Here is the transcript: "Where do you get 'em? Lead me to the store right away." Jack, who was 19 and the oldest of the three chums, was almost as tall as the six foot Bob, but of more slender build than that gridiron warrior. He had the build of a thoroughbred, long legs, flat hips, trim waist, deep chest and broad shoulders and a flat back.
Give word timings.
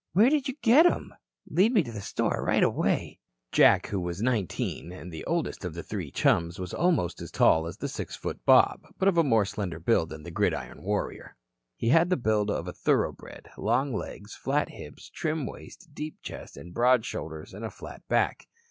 "Where 0.13 0.31
do 0.31 0.41
you 0.43 0.55
get 0.63 0.87
'em? 0.87 1.13
Lead 1.47 1.73
me 1.73 1.83
to 1.83 1.91
the 1.91 2.01
store 2.01 2.43
right 2.43 2.63
away." 2.63 3.19
Jack, 3.51 3.85
who 3.89 3.99
was 4.01 4.19
19 4.19 4.91
and 4.91 5.13
the 5.13 5.23
oldest 5.25 5.63
of 5.63 5.75
the 5.75 5.83
three 5.83 6.09
chums, 6.09 6.57
was 6.57 6.73
almost 6.73 7.21
as 7.21 7.29
tall 7.29 7.67
as 7.67 7.77
the 7.77 7.87
six 7.87 8.15
foot 8.15 8.43
Bob, 8.43 8.87
but 8.97 9.07
of 9.07 9.23
more 9.23 9.45
slender 9.45 9.79
build 9.79 10.09
than 10.09 10.23
that 10.23 10.31
gridiron 10.31 10.81
warrior. 10.81 11.37
He 11.75 11.89
had 11.89 12.09
the 12.09 12.17
build 12.17 12.49
of 12.49 12.67
a 12.67 12.73
thoroughbred, 12.73 13.49
long 13.59 13.93
legs, 13.93 14.33
flat 14.33 14.69
hips, 14.69 15.07
trim 15.07 15.45
waist, 15.45 15.93
deep 15.93 16.19
chest 16.23 16.57
and 16.57 16.73
broad 16.73 17.05
shoulders 17.05 17.53
and 17.53 17.63
a 17.63 17.69
flat 17.69 18.01
back. 18.07 18.47